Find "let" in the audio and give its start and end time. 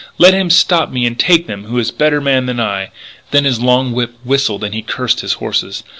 0.17-0.33